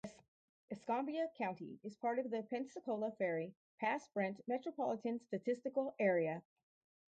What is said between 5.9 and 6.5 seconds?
Area.